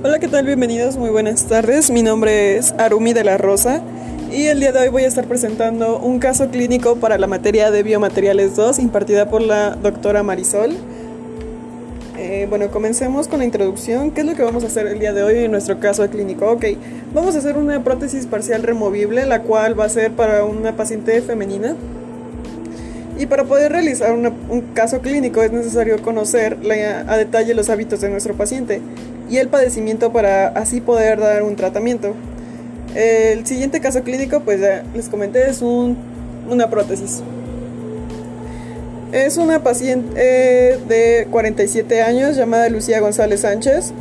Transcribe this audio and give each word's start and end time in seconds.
Hola, 0.00 0.20
¿qué 0.20 0.28
tal? 0.28 0.46
Bienvenidos, 0.46 0.96
muy 0.96 1.10
buenas 1.10 1.46
tardes. 1.48 1.90
Mi 1.90 2.04
nombre 2.04 2.56
es 2.56 2.72
Arumi 2.78 3.12
de 3.14 3.24
la 3.24 3.36
Rosa 3.36 3.82
y 4.30 4.44
el 4.44 4.60
día 4.60 4.70
de 4.70 4.78
hoy 4.78 4.90
voy 4.90 5.02
a 5.02 5.08
estar 5.08 5.26
presentando 5.26 5.98
un 5.98 6.20
caso 6.20 6.50
clínico 6.50 6.94
para 6.98 7.18
la 7.18 7.26
materia 7.26 7.72
de 7.72 7.82
Biomateriales 7.82 8.54
2 8.54 8.78
impartida 8.78 9.28
por 9.28 9.42
la 9.42 9.74
doctora 9.74 10.22
Marisol. 10.22 10.76
Eh, 12.16 12.46
bueno, 12.48 12.70
comencemos 12.70 13.26
con 13.26 13.40
la 13.40 13.44
introducción. 13.44 14.12
¿Qué 14.12 14.20
es 14.20 14.26
lo 14.28 14.36
que 14.36 14.44
vamos 14.44 14.62
a 14.62 14.68
hacer 14.68 14.86
el 14.86 15.00
día 15.00 15.12
de 15.12 15.24
hoy 15.24 15.38
en 15.38 15.50
nuestro 15.50 15.80
caso 15.80 16.08
clínico? 16.08 16.48
Ok, 16.48 16.64
vamos 17.12 17.34
a 17.34 17.38
hacer 17.38 17.56
una 17.58 17.82
prótesis 17.82 18.26
parcial 18.26 18.62
removible, 18.62 19.26
la 19.26 19.42
cual 19.42 19.78
va 19.78 19.86
a 19.86 19.88
ser 19.88 20.12
para 20.12 20.44
una 20.44 20.76
paciente 20.76 21.20
femenina. 21.22 21.74
Y 23.18 23.26
para 23.26 23.42
poder 23.42 23.72
realizar 23.72 24.12
un 24.12 24.62
caso 24.74 25.00
clínico 25.00 25.42
es 25.42 25.50
necesario 25.50 26.00
conocer 26.02 26.56
a 27.08 27.16
detalle 27.16 27.52
los 27.52 27.68
hábitos 27.68 28.00
de 28.00 28.10
nuestro 28.10 28.34
paciente 28.34 28.80
y 29.28 29.38
el 29.38 29.48
padecimiento 29.48 30.12
para 30.12 30.48
así 30.48 30.80
poder 30.80 31.20
dar 31.20 31.42
un 31.42 31.56
tratamiento. 31.56 32.14
El 32.94 33.46
siguiente 33.46 33.80
caso 33.80 34.02
clínico, 34.02 34.40
pues 34.40 34.60
ya 34.60 34.84
les 34.94 35.08
comenté, 35.08 35.48
es 35.48 35.62
una 35.62 36.70
prótesis. 36.70 37.22
Es 39.12 39.38
una 39.38 39.62
paciente 39.62 40.12
eh, 40.16 40.78
de 40.86 41.28
47 41.30 42.02
años 42.02 42.36
llamada 42.36 42.68
Lucía 42.68 43.00
González 43.00 43.40
Sánchez, 43.40 43.92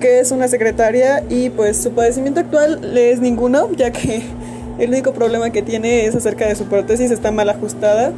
que 0.00 0.20
es 0.20 0.30
una 0.30 0.48
secretaria 0.48 1.22
y 1.28 1.50
pues 1.50 1.76
su 1.76 1.92
padecimiento 1.92 2.40
actual 2.40 2.96
es 2.96 3.20
ninguno, 3.20 3.70
ya 3.76 3.90
que 3.90 4.22
el 4.78 4.90
único 4.90 5.12
problema 5.12 5.50
que 5.50 5.62
tiene 5.62 6.06
es 6.06 6.14
acerca 6.14 6.46
de 6.46 6.54
su 6.54 6.64
prótesis, 6.64 7.10
está 7.10 7.30
mal 7.30 7.48
ajustada 7.50 8.12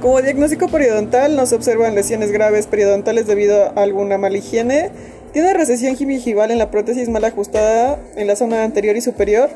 como 0.00 0.22
diagnóstico 0.22 0.68
periodontal 0.68 1.36
no 1.36 1.46
se 1.46 1.54
observan 1.54 1.94
lesiones 1.94 2.32
graves 2.32 2.66
periodontales 2.66 3.26
debido 3.26 3.66
a 3.66 3.82
alguna 3.82 4.18
mala 4.18 4.38
higiene. 4.38 4.90
Tiene 5.32 5.52
recesión 5.54 5.94
gingival 5.94 6.50
en 6.50 6.58
la 6.58 6.70
prótesis 6.70 7.08
mal 7.08 7.24
ajustada 7.24 7.98
en 8.16 8.26
la 8.26 8.34
zona 8.34 8.64
anterior 8.64 8.96
y 8.96 9.00
superior, 9.00 9.48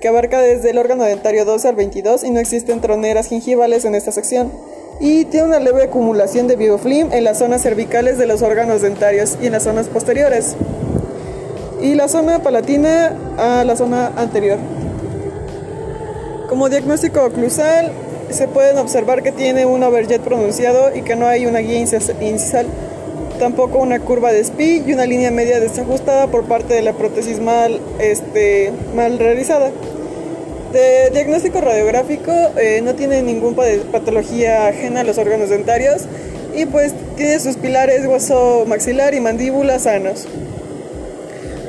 que 0.00 0.08
abarca 0.08 0.40
desde 0.40 0.70
el 0.70 0.78
órgano 0.78 1.04
dentario 1.04 1.44
12 1.44 1.68
al 1.68 1.76
22 1.76 2.24
y 2.24 2.30
no 2.30 2.40
existen 2.40 2.80
troneras 2.80 3.28
gingivales 3.28 3.84
en 3.84 3.94
esta 3.94 4.12
sección. 4.12 4.52
Y 5.00 5.24
tiene 5.26 5.46
una 5.46 5.58
leve 5.58 5.84
acumulación 5.84 6.48
de 6.48 6.56
biofilm 6.56 7.12
en 7.12 7.24
las 7.24 7.38
zonas 7.38 7.62
cervicales 7.62 8.18
de 8.18 8.26
los 8.26 8.42
órganos 8.42 8.82
dentarios 8.82 9.38
y 9.40 9.46
en 9.46 9.52
las 9.52 9.62
zonas 9.62 9.86
posteriores. 9.86 10.54
Y 11.80 11.94
la 11.94 12.08
zona 12.08 12.40
palatina 12.40 13.16
a 13.38 13.64
la 13.64 13.74
zona 13.76 14.12
anterior. 14.16 14.58
Como 16.48 16.68
diagnóstico 16.68 17.24
oclusal, 17.24 17.90
se 18.32 18.48
pueden 18.48 18.78
observar 18.78 19.22
que 19.22 19.32
tiene 19.32 19.66
un 19.66 19.82
overjet 19.82 20.20
pronunciado 20.20 20.94
y 20.94 21.02
que 21.02 21.16
no 21.16 21.26
hay 21.26 21.46
una 21.46 21.60
guía 21.60 21.78
incisal, 21.78 22.66
tampoco 23.38 23.78
una 23.78 24.00
curva 24.00 24.32
de 24.32 24.44
SPI 24.44 24.84
y 24.86 24.92
una 24.92 25.06
línea 25.06 25.30
media 25.30 25.60
desajustada 25.60 26.28
por 26.28 26.44
parte 26.44 26.74
de 26.74 26.82
la 26.82 26.92
prótesis 26.92 27.40
mal, 27.40 27.80
este, 27.98 28.72
mal 28.94 29.18
realizada. 29.18 29.70
De 30.72 31.10
diagnóstico 31.10 31.60
radiográfico 31.60 32.32
eh, 32.56 32.80
no 32.82 32.94
tiene 32.94 33.22
ninguna 33.22 33.62
patología 33.90 34.68
ajena 34.68 35.00
a 35.00 35.04
los 35.04 35.18
órganos 35.18 35.50
dentarios 35.50 36.02
y 36.54 36.64
pues 36.66 36.94
tiene 37.16 37.38
sus 37.40 37.56
pilares 37.56 38.06
hueso 38.06 38.64
maxilar 38.66 39.14
y 39.14 39.20
mandíbula 39.20 39.78
sanos. 39.78 40.26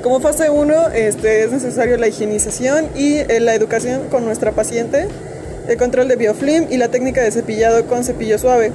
Como 0.02 0.20
fase 0.20 0.50
1 0.50 0.89
este, 0.89 1.44
es 1.44 1.52
necesario 1.52 1.98
la 1.98 2.08
higienización 2.08 2.89
y 2.95 3.17
eh, 3.17 3.39
la 3.39 3.55
educación 3.55 4.09
con 4.09 4.25
nuestra 4.25 4.52
paciente 4.52 5.08
el 5.67 5.78
control 5.78 6.08
de 6.08 6.16
biofilm 6.16 6.67
y 6.69 6.78
la 6.78 6.89
técnica 6.89 7.22
de 7.22 7.31
cepillado 7.31 7.86
con 7.86 8.03
cepillo 8.03 8.38
suave. 8.38 8.72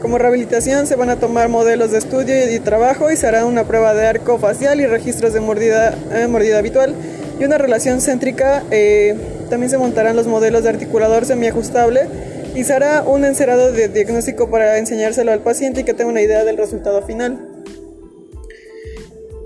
Como 0.00 0.18
rehabilitación 0.18 0.86
se 0.88 0.96
van 0.96 1.10
a 1.10 1.20
tomar 1.20 1.48
modelos 1.48 1.92
de 1.92 1.98
estudio 1.98 2.34
y 2.34 2.48
de 2.48 2.58
trabajo 2.58 3.10
y 3.10 3.16
se 3.16 3.26
hará 3.28 3.46
una 3.46 3.64
prueba 3.64 3.94
de 3.94 4.06
arco 4.06 4.38
facial 4.38 4.80
y 4.80 4.86
registros 4.86 5.32
de 5.32 5.40
mordida, 5.40 5.94
eh, 6.12 6.26
mordida 6.26 6.58
habitual 6.58 6.94
y 7.38 7.44
una 7.44 7.56
relación 7.56 8.00
céntrica. 8.00 8.64
Eh, 8.72 9.14
también 9.48 9.70
se 9.70 9.78
montarán 9.78 10.16
los 10.16 10.26
modelos 10.26 10.64
de 10.64 10.70
articulador 10.70 11.24
semiajustable 11.24 12.08
y 12.54 12.64
se 12.64 12.72
hará 12.72 13.02
un 13.02 13.24
encerado 13.24 13.70
de 13.70 13.88
diagnóstico 13.88 14.50
para 14.50 14.78
enseñárselo 14.78 15.30
al 15.30 15.40
paciente 15.40 15.82
y 15.82 15.84
que 15.84 15.94
tenga 15.94 16.10
una 16.10 16.20
idea 16.20 16.44
del 16.44 16.56
resultado 16.56 17.02
final. 17.02 17.48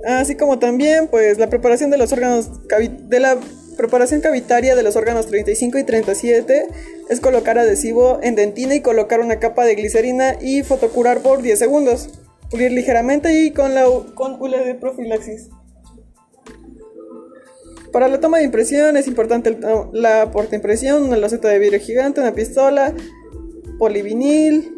Así 0.07 0.37
como 0.37 0.59
también 0.59 1.09
pues 1.09 1.37
la 1.37 1.51
preparación 1.51 1.91
de 1.91 1.99
los 1.99 2.13
órganos 2.13 2.49
de 2.69 3.21
la 3.21 3.37
Preparación 3.77 4.23
cavitaria 4.23 4.75
de 4.75 4.83
los 4.83 4.97
órganos 4.97 5.27
35 5.27 5.79
y 5.79 5.85
37 5.85 6.69
es 7.11 7.21
colocar 7.21 7.59
adhesivo 7.59 8.21
en 8.23 8.35
dentina 8.35 8.75
y 8.75 8.81
colocar 8.81 9.21
una 9.21 9.39
capa 9.39 9.65
de 9.65 9.75
glicerina 9.75 10.37
y 10.41 10.63
fotocurar 10.63 11.21
por 11.21 11.43
10 11.43 11.59
segundos. 11.59 12.09
Pulir 12.51 12.73
ligeramente 12.73 13.45
y 13.45 13.51
con 13.51 13.75
la 13.75 13.85
con 14.15 14.41
hule 14.41 14.65
de 14.65 14.75
profilaxis. 14.75 15.49
Para 17.93 18.09
la 18.09 18.21
toma 18.21 18.39
de 18.39 18.45
impresión 18.45 18.97
es 18.97 19.07
importante 19.07 19.59
la 19.93 20.31
porta 20.31 20.57
impresión, 20.57 21.03
una 21.03 21.17
loseta 21.17 21.49
de 21.49 21.59
vidrio 21.59 21.81
gigante, 21.81 22.21
una 22.21 22.35
pistola, 22.35 22.95
polivinil, 23.79 24.76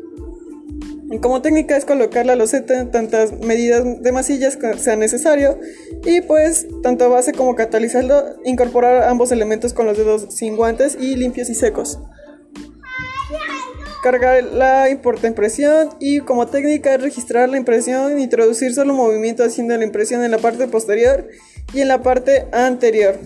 como 1.17 1.41
técnica 1.41 1.77
es 1.77 1.87
colocar 1.87 2.27
la 2.27 2.37
loseta 2.37 2.79
en 2.79 2.91
tantas 2.91 3.33
medidas 3.41 4.03
de 4.03 4.13
masillas 4.13 4.57
que 4.59 4.77
sea 4.79 4.95
necesario 4.95 5.59
y 6.05 6.21
pues 6.21 6.67
tanto 6.83 7.09
base 7.09 7.33
como 7.33 7.55
catalizarlo, 7.55 8.37
incorporar 8.45 9.05
ambos 9.05 9.33
elementos 9.33 9.73
con 9.73 9.87
los 9.87 9.97
dedos 9.97 10.27
sin 10.35 10.55
guantes 10.55 10.99
y 11.01 11.17
limpios 11.17 11.49
y 11.49 11.55
secos. 11.55 11.99
Cargar 14.03 14.45
la 14.45 14.91
importa 14.91 15.27
impresión 15.27 15.91
y 15.99 16.21
como 16.21 16.47
técnica 16.47 16.95
es 16.95 17.03
registrar 17.03 17.49
la 17.49 17.57
impresión, 17.57 18.19
introducir 18.21 18.75
solo 18.75 18.93
movimiento 18.93 19.43
haciendo 19.43 19.77
la 19.77 19.85
impresión 19.85 20.23
en 20.23 20.31
la 20.31 20.39
parte 20.39 20.69
posterior 20.69 21.27
y 21.73 21.81
en 21.81 21.89
la 21.89 22.03
parte 22.03 22.47
anterior, 22.53 23.19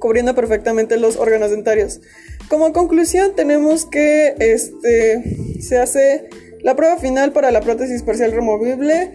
cubriendo 0.00 0.34
perfectamente 0.34 0.98
los 0.98 1.16
órganos 1.16 1.50
dentarios. 1.50 2.00
Como 2.48 2.72
conclusión 2.72 3.34
tenemos 3.36 3.86
que 3.86 4.34
este, 4.38 5.60
se 5.60 5.78
hace 5.78 6.28
la 6.62 6.76
prueba 6.76 6.96
final 6.96 7.32
para 7.32 7.50
la 7.50 7.60
prótesis 7.60 8.02
parcial 8.02 8.32
removible 8.32 9.12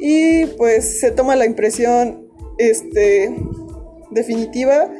y 0.00 0.46
pues 0.56 1.00
se 1.00 1.10
toma 1.10 1.36
la 1.36 1.46
impresión 1.46 2.26
este, 2.58 3.34
definitiva. 4.10 4.90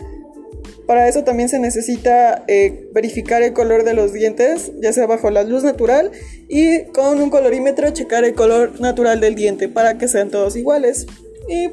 Para 0.87 1.07
eso 1.07 1.23
también 1.23 1.51
se 1.51 1.59
necesita 1.59 2.45
eh, 2.49 2.89
verificar 2.95 3.43
el 3.43 3.53
color 3.53 3.85
de 3.85 3.93
los 3.93 4.13
dientes, 4.13 4.73
ya 4.81 4.93
sea 4.93 5.07
bajo 5.07 5.31
la 5.31 5.43
luz 5.43 5.63
natural 5.63 6.11
y 6.49 6.85
con 6.87 7.21
un 7.21 7.29
colorímetro 7.29 7.91
checar 7.91 8.25
el 8.25 8.35
color 8.35 8.81
natural 8.81 9.21
del 9.21 9.35
diente 9.35 9.69
para 9.69 9.99
que 9.99 10.09
sean 10.09 10.31
todos 10.31 10.57
iguales. 10.57 11.07
Y 11.49 11.69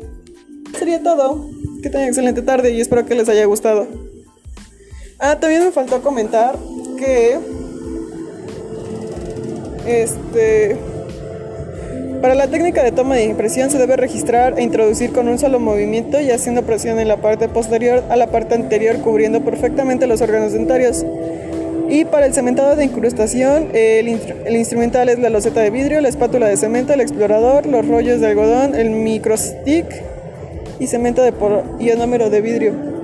sería 0.77 1.01
todo. 1.01 1.49
Que 1.81 1.89
tengan 1.89 2.07
excelente 2.07 2.41
tarde 2.41 2.71
y 2.71 2.81
espero 2.81 3.05
que 3.05 3.15
les 3.15 3.29
haya 3.29 3.45
gustado. 3.45 3.87
Ah, 5.19 5.39
también 5.39 5.63
me 5.63 5.71
faltó 5.71 6.01
comentar 6.01 6.57
que 6.97 7.37
este, 9.85 10.77
para 12.21 12.33
la 12.33 12.47
técnica 12.47 12.83
de 12.83 12.91
toma 12.91 13.15
de 13.15 13.25
impresión 13.25 13.69
se 13.69 13.77
debe 13.77 13.97
registrar 13.97 14.57
e 14.57 14.63
introducir 14.63 15.11
con 15.11 15.27
un 15.27 15.37
solo 15.37 15.59
movimiento 15.59 16.19
y 16.19 16.31
haciendo 16.31 16.63
presión 16.63 16.97
en 16.97 17.07
la 17.07 17.17
parte 17.17 17.47
posterior 17.49 18.03
a 18.09 18.15
la 18.15 18.27
parte 18.27 18.55
anterior 18.55 18.97
cubriendo 19.01 19.41
perfectamente 19.41 20.07
los 20.07 20.21
órganos 20.21 20.53
dentarios. 20.53 21.05
Y 21.87 22.05
para 22.05 22.25
el 22.25 22.33
cementado 22.33 22.75
de 22.75 22.83
incrustación, 22.83 23.69
el, 23.73 24.07
instrumental 24.07 25.07
es 25.07 25.19
la 25.19 25.29
loseta 25.29 25.61
de 25.61 25.69
vidrio, 25.69 26.01
la 26.01 26.09
espátula 26.09 26.47
de 26.47 26.57
cemento, 26.57 26.93
el 26.93 27.01
explorador, 27.01 27.67
los 27.67 27.87
rollos 27.87 28.19
de 28.19 28.27
algodón, 28.27 28.73
el 28.73 28.89
microstick 28.89 29.85
y 30.79 30.87
cemento 30.87 31.21
de 31.21 31.31
ionómero 31.79 32.31
de 32.31 32.41
vidrio. 32.41 32.94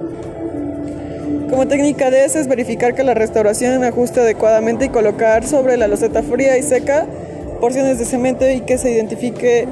Como 1.51 1.67
técnica 1.67 2.09
de 2.09 2.23
eso 2.23 2.39
es 2.39 2.47
verificar 2.47 2.95
que 2.95 3.03
la 3.03 3.13
restauración 3.13 3.83
ajuste 3.83 4.21
adecuadamente 4.21 4.85
y 4.85 4.89
colocar 4.89 5.45
sobre 5.45 5.75
la 5.75 5.89
loseta 5.89 6.23
fría 6.23 6.57
y 6.57 6.63
seca 6.63 7.05
porciones 7.59 7.99
de 7.99 8.05
cemento 8.05 8.49
y 8.49 8.61
que 8.61 8.77
se 8.77 8.89
identifique 8.89 9.67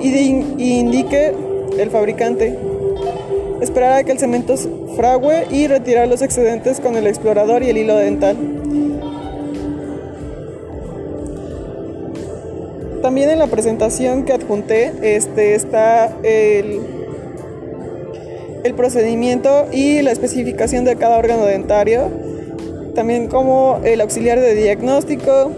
y 0.00 0.78
indique 0.78 1.34
el 1.78 1.90
fabricante. 1.90 2.56
Esperar 3.60 3.94
a 3.94 4.04
que 4.04 4.12
el 4.12 4.20
cemento 4.20 4.56
frague 4.94 5.48
y 5.50 5.66
retirar 5.66 6.06
los 6.06 6.22
excedentes 6.22 6.78
con 6.78 6.94
el 6.94 7.08
explorador 7.08 7.64
y 7.64 7.70
el 7.70 7.78
hilo 7.78 7.96
dental. 7.96 8.36
También 13.02 13.30
en 13.30 13.40
la 13.40 13.48
presentación 13.48 14.24
que 14.24 14.32
adjunté 14.32 14.92
este, 15.02 15.56
está 15.56 16.16
el 16.22 16.95
el 18.66 18.74
procedimiento 18.74 19.66
y 19.72 20.02
la 20.02 20.10
especificación 20.10 20.84
de 20.84 20.96
cada 20.96 21.16
órgano 21.18 21.46
dentario, 21.46 22.10
también 22.94 23.28
como 23.28 23.80
el 23.84 24.00
auxiliar 24.00 24.40
de 24.40 24.54
diagnóstico 24.54 25.52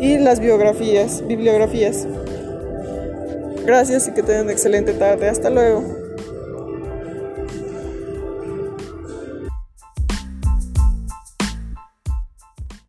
y 0.00 0.18
las 0.18 0.40
biografías, 0.40 1.26
bibliografías. 1.26 2.06
Gracias 3.64 4.08
y 4.08 4.12
que 4.12 4.22
tengan 4.22 4.44
una 4.44 4.52
excelente 4.52 4.92
tarde. 4.92 5.28
Hasta 5.28 5.50
luego. 5.50 6.01